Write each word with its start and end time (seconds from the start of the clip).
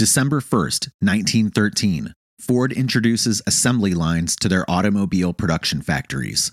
December 0.00 0.40
1st, 0.40 0.88
1913, 1.00 2.14
Ford 2.40 2.72
introduces 2.72 3.42
assembly 3.46 3.92
lines 3.92 4.34
to 4.34 4.48
their 4.48 4.64
automobile 4.66 5.34
production 5.34 5.82
factories. 5.82 6.52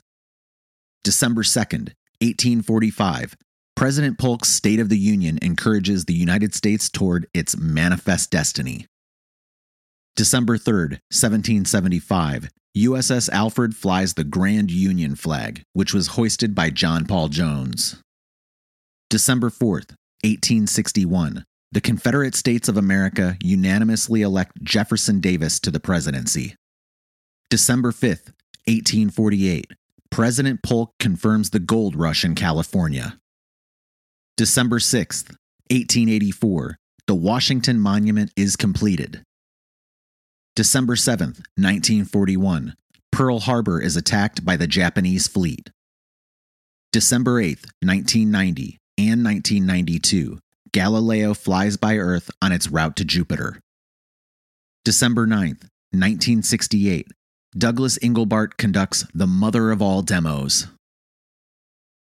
December 1.06 1.44
2nd, 1.44 1.94
1845, 2.20 3.38
President 3.74 4.20
Polk's 4.20 4.50
State 4.50 4.82
of 4.82 4.90
the 4.90 4.98
Union 4.98 5.40
encourages 5.42 6.04
the 6.04 6.14
United 6.14 6.54
States 6.54 6.90
toward 6.90 7.26
its 7.34 7.56
manifest 7.56 8.32
destiny. 8.32 8.86
December 10.18 10.58
3rd, 10.58 11.00
1775, 11.10 12.50
USS 12.78 13.30
Alfred 13.30 13.78
flies 13.78 14.16
the 14.16 14.26
Grand 14.26 14.72
Union 14.72 15.16
flag, 15.16 15.64
which 15.72 15.94
was 15.94 16.08
hoisted 16.08 16.54
by 16.54 16.70
John 16.70 17.06
Paul 17.06 17.30
Jones. 17.30 18.02
December 19.10 19.50
4th, 19.50 19.96
1861, 20.22 21.46
the 21.72 21.82
Confederate 21.82 22.36
States 22.36 22.70
of 22.70 22.78
America 22.78 23.38
unanimously 23.42 24.22
elect 24.22 24.64
Jefferson 24.64 25.20
Davis 25.20 25.60
to 25.60 25.72
the 25.72 25.80
presidency. 25.80 26.56
December 27.50 27.92
5th, 27.92 28.34
1848, 28.68 29.72
President 30.10 30.64
Polk 30.64 30.94
confirms 31.00 31.50
the 31.50 31.60
gold 31.60 31.96
rush 31.96 32.24
in 32.24 32.36
California. 32.36 33.18
December 34.38 34.80
6th, 34.80 35.30
1884, 35.70 36.78
the 37.08 37.16
Washington 37.16 37.80
Monument 37.80 38.32
is 38.36 38.56
completed. 38.56 39.24
December 40.56 40.96
7th, 40.96 41.44
1941, 41.56 42.76
Pearl 43.12 43.40
Harbor 43.40 43.82
is 43.82 43.96
attacked 43.96 44.46
by 44.46 44.58
the 44.58 44.68
Japanese 44.68 45.28
fleet. 45.28 45.70
December 46.92 47.42
8th, 47.42 47.66
1990 47.82 48.78
and 48.98 49.24
1992, 49.24 50.40
Galileo 50.72 51.34
flies 51.34 51.78
by 51.78 51.98
Earth 51.98 52.30
on 52.42 52.52
its 52.52 52.70
route 52.70 52.96
to 52.98 53.06
Jupiter. 53.06 53.60
December 54.84 55.28
9th, 55.28 55.70
1968, 55.92 57.08
Douglas 57.58 57.98
Engelbart 58.00 58.58
conducts 58.58 59.06
the 59.14 59.28
mother 59.28 59.72
of 59.72 59.82
all 59.82 60.02
demos. 60.02 60.68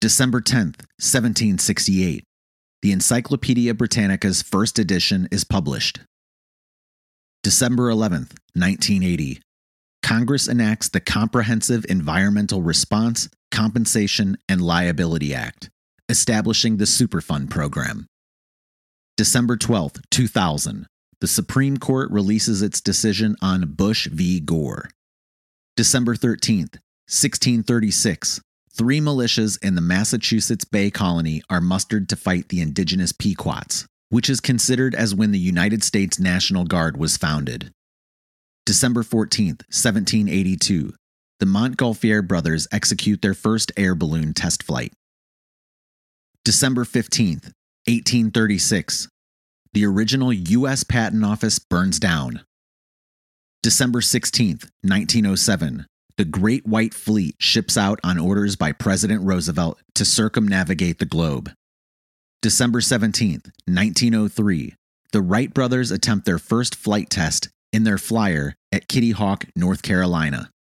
December 0.01 0.41
10th, 0.41 0.83
1768, 0.99 2.25
the 2.83 2.93
Encyclopedia 2.93 3.75
Britannica's 3.75 4.43
first 4.43 4.79
edition 4.79 5.29
is 5.31 5.45
published. 5.45 6.01
December 7.43 7.89
11th, 7.89 8.35
1980, 8.55 9.41
Congress 10.03 10.49
enacts 10.49 10.89
the 10.89 11.01
Comprehensive 11.01 11.87
Environmental 11.89 12.63
Response, 12.63 13.29
Compensation, 13.53 14.37
and 14.49 14.61
Liability 14.61 15.33
Act, 15.33 15.71
establishing 16.09 16.77
the 16.77 16.85
Superfund 16.85 17.51
program. 17.51 18.07
December 19.19 19.59
12th, 19.59 20.01
2000, 20.11 20.87
the 21.21 21.27
Supreme 21.27 21.77
Court 21.77 22.11
releases 22.11 22.63
its 22.63 22.81
decision 22.81 23.37
on 23.43 23.75
Bush 23.75 24.07
v. 24.07 24.41
Gore. 24.41 24.89
December 25.77 26.15
13th, 26.15 26.81
1636, 27.07 28.41
three 28.73 29.01
militias 29.01 29.63
in 29.63 29.75
the 29.75 29.83
Massachusetts 29.83 30.65
Bay 30.65 30.91
Colony 30.91 31.43
are 31.51 31.61
mustered 31.61 32.09
to 32.09 32.17
fight 32.17 32.49
the 32.49 32.63
indigenous 32.63 33.13
Pequots, 33.13 33.87
which 34.09 34.31
is 34.31 34.41
considered 34.41 34.95
as 34.95 35.15
when 35.15 35.31
the 35.31 35.39
United 35.39 35.85
States 35.85 36.19
National 36.19 36.65
Guard 36.65 36.97
was 36.97 37.19
founded. 37.19 37.71
December 38.65 39.03
14th, 39.03 39.61
1782, 39.69 40.95
the 41.39 41.47
Montgolfier 41.47 42.27
brothers 42.27 42.67
execute 42.73 43.21
their 43.21 43.35
first 43.35 43.73
air 43.77 43.95
balloon 43.95 44.33
test 44.33 44.63
flight. 44.63 44.95
December 46.45 46.85
15th, 46.85 47.53
1836, 47.87 49.09
the 49.73 49.85
original 49.85 50.33
U.S. 50.33 50.85
Patent 50.85 51.25
Office 51.25 51.59
burns 51.59 51.99
down. 51.99 52.43
December 53.63 54.01
16, 54.01 54.61
1907, 54.83 55.87
the 56.17 56.25
Great 56.25 56.67
White 56.67 56.95
Fleet 56.95 57.35
ships 57.39 57.77
out 57.77 57.99
on 58.05 58.19
orders 58.19 58.55
by 58.55 58.73
President 58.73 59.23
Roosevelt 59.25 59.81
to 59.95 60.05
circumnavigate 60.05 60.99
the 60.99 61.07
globe. 61.07 61.53
December 62.41 62.81
17, 62.81 63.43
1903, 63.67 64.75
the 65.13 65.23
Wright 65.23 65.53
brothers 65.53 65.91
attempt 65.91 66.27
their 66.27 66.39
first 66.39 66.75
flight 66.75 67.11
test 67.11 67.49
in 67.73 67.85
their 67.85 67.99
flyer 67.99 68.55
at 68.71 68.89
Kitty 68.89 69.13
Hawk, 69.13 69.47
North 69.57 69.83
Carolina. 69.83 70.51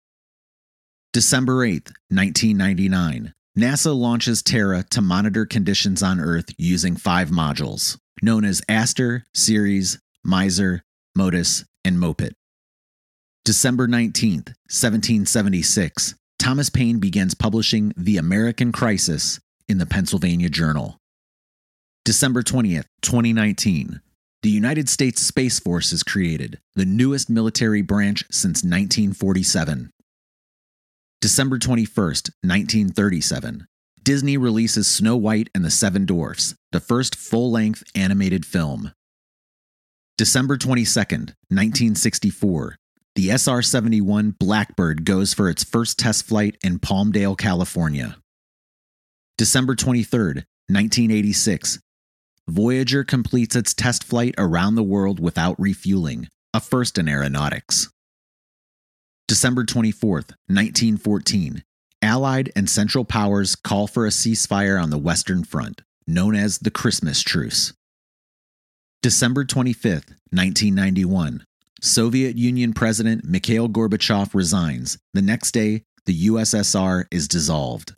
December 1.12 1.64
8, 1.64 1.91
1999, 2.08 3.32
NASA 3.58 3.94
launches 3.94 4.42
Terra 4.42 4.82
to 4.92 5.02
monitor 5.02 5.44
conditions 5.44 6.02
on 6.02 6.18
Earth 6.18 6.46
using 6.56 6.96
five 6.96 7.28
modules, 7.28 7.98
known 8.22 8.46
as 8.46 8.62
Aster, 8.66 9.24
Ceres, 9.34 9.98
MISR, 10.26 10.80
MODIS, 11.18 11.66
and 11.84 12.00
MOPITT. 12.00 12.32
December 13.44 13.86
19, 13.86 14.36
1776, 14.36 16.14
Thomas 16.38 16.70
Paine 16.70 16.98
begins 16.98 17.34
publishing 17.34 17.92
The 17.94 18.16
American 18.16 18.72
Crisis 18.72 19.38
in 19.69 19.76
the 19.76 19.86
Pennsylvania 19.86 20.48
Journal. 20.48 20.96
December 22.06 22.42
20th, 22.42 22.86
2019, 23.02 24.00
the 24.42 24.50
United 24.50 24.88
States 24.88 25.20
Space 25.20 25.60
Force 25.60 25.92
is 25.92 26.02
created, 26.02 26.58
the 26.74 26.86
newest 26.86 27.28
military 27.28 27.82
branch 27.82 28.24
since 28.30 28.64
1947. 28.64 29.90
December 31.22 31.56
21st, 31.56 32.30
1937, 32.42 33.68
Disney 34.02 34.36
releases 34.36 34.88
Snow 34.88 35.16
White 35.16 35.48
and 35.54 35.64
the 35.64 35.70
Seven 35.70 36.04
Dwarfs, 36.04 36.56
the 36.72 36.80
first 36.80 37.14
full 37.14 37.48
length 37.48 37.84
animated 37.94 38.44
film. 38.44 38.90
December 40.18 40.56
22nd, 40.56 41.36
1964, 41.46 42.74
the 43.14 43.30
SR 43.30 43.62
71 43.62 44.32
Blackbird 44.32 45.04
goes 45.04 45.32
for 45.32 45.48
its 45.48 45.62
first 45.62 45.96
test 45.96 46.26
flight 46.26 46.56
in 46.64 46.80
Palmdale, 46.80 47.38
California. 47.38 48.16
December 49.38 49.76
23, 49.76 50.18
1986. 50.18 51.78
Voyager 52.48 53.04
completes 53.04 53.54
its 53.54 53.72
test 53.72 54.02
flight 54.02 54.34
around 54.38 54.74
the 54.74 54.82
world 54.82 55.20
without 55.20 55.54
refueling, 55.60 56.26
a 56.52 56.58
first 56.58 56.98
in 56.98 57.08
aeronautics. 57.08 57.91
December 59.32 59.65
24, 59.65 60.10
1914. 60.16 61.65
Allied 62.03 62.53
and 62.54 62.69
Central 62.69 63.03
powers 63.03 63.56
call 63.56 63.87
for 63.87 64.04
a 64.04 64.10
ceasefire 64.10 64.78
on 64.78 64.91
the 64.91 64.98
Western 64.98 65.43
Front, 65.43 65.81
known 66.06 66.37
as 66.37 66.59
the 66.59 66.70
Christmas 66.70 67.22
Truce. 67.22 67.72
December 69.00 69.47
25, 69.47 69.93
1991. 70.32 71.47
Soviet 71.81 72.37
Union 72.37 72.75
President 72.75 73.25
Mikhail 73.25 73.70
Gorbachev 73.70 74.34
resigns. 74.34 74.98
The 75.15 75.22
next 75.22 75.53
day, 75.53 75.84
the 76.04 76.26
USSR 76.26 77.06
is 77.10 77.26
dissolved. 77.26 77.94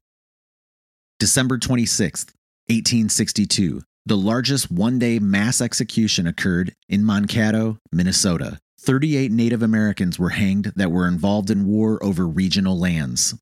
December 1.19 1.59
26, 1.59 2.27
1862, 2.69 3.83
the 4.07 4.17
largest 4.17 4.71
one 4.71 5.01
day 5.01 5.19
mass 5.19 5.61
execution 5.61 6.29
occurred 6.29 6.77
in 6.89 7.05
Mankato, 7.05 7.79
Minnesota. 7.91 8.61
38 8.85 9.33
Native 9.33 9.63
Americans 9.63 10.19
were 10.19 10.31
hanged 10.31 10.73
that 10.77 10.91
were 10.91 11.09
involved 11.09 11.51
in 11.51 11.67
war 11.67 12.03
over 12.05 12.27
regional 12.27 12.79
lands. 12.79 13.35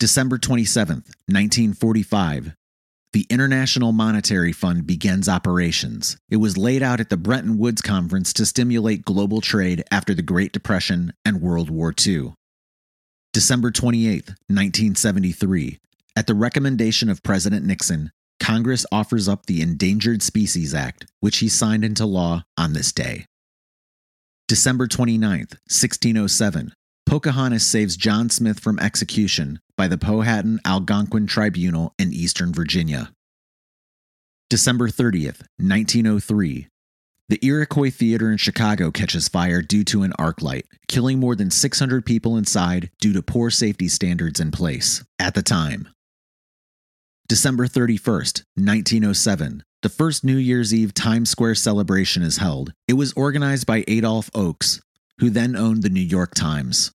December 0.00 0.36
27, 0.36 0.96
1945, 1.26 2.54
the 3.12 3.26
International 3.30 3.92
Monetary 3.92 4.52
Fund 4.52 4.84
begins 4.84 5.28
operations. 5.28 6.16
It 6.28 6.38
was 6.38 6.58
laid 6.58 6.82
out 6.82 6.98
at 6.98 7.08
the 7.08 7.16
Bretton 7.16 7.56
Woods 7.56 7.82
Conference 7.82 8.32
to 8.32 8.46
stimulate 8.46 9.04
global 9.04 9.40
trade 9.40 9.84
after 9.92 10.12
the 10.12 10.22
Great 10.22 10.52
Depression 10.52 11.12
and 11.24 11.40
World 11.40 11.70
War 11.70 11.94
II. 12.04 12.34
December 13.32 13.70
28, 13.70 14.26
1973, 14.48 15.78
at 16.16 16.26
the 16.26 16.34
recommendation 16.34 17.08
of 17.08 17.22
President 17.22 17.64
Nixon, 17.64 18.10
Congress 18.40 18.84
offers 18.90 19.28
up 19.28 19.46
the 19.46 19.60
Endangered 19.60 20.22
Species 20.22 20.74
Act, 20.74 21.06
which 21.20 21.38
he 21.38 21.48
signed 21.48 21.84
into 21.84 22.06
law 22.06 22.42
on 22.56 22.72
this 22.72 22.90
day. 22.90 23.26
December 24.50 24.88
29, 24.88 25.46
1607, 25.68 26.72
Pocahontas 27.06 27.64
saves 27.64 27.96
John 27.96 28.28
Smith 28.28 28.58
from 28.58 28.80
execution 28.80 29.60
by 29.76 29.86
the 29.86 29.96
Powhatan 29.96 30.58
Algonquin 30.64 31.28
Tribunal 31.28 31.94
in 32.00 32.12
Eastern 32.12 32.52
Virginia. 32.52 33.12
December 34.48 34.88
30th, 34.88 35.46
1903. 35.58 36.66
The 37.28 37.38
Iroquois 37.46 37.92
Theater 37.92 38.32
in 38.32 38.38
Chicago 38.38 38.90
catches 38.90 39.28
fire 39.28 39.62
due 39.62 39.84
to 39.84 40.02
an 40.02 40.12
arc 40.18 40.42
light, 40.42 40.66
killing 40.88 41.20
more 41.20 41.36
than 41.36 41.52
600 41.52 42.04
people 42.04 42.36
inside 42.36 42.90
due 43.00 43.12
to 43.12 43.22
poor 43.22 43.50
safety 43.50 43.86
standards 43.86 44.40
in 44.40 44.50
place 44.50 45.04
at 45.20 45.34
the 45.34 45.44
time. 45.44 45.86
December 47.28 47.68
31st, 47.68 48.42
1907. 48.56 49.62
The 49.82 49.88
first 49.88 50.24
New 50.24 50.36
Year's 50.36 50.74
Eve 50.74 50.92
Times 50.92 51.30
Square 51.30 51.54
celebration 51.54 52.22
is 52.22 52.36
held. 52.36 52.74
It 52.86 52.94
was 52.94 53.14
organized 53.14 53.66
by 53.66 53.82
Adolph 53.88 54.28
Oakes, 54.34 54.82
who 55.20 55.30
then 55.30 55.56
owned 55.56 55.82
the 55.82 55.88
New 55.88 56.02
York 56.02 56.34
Times. 56.34 56.92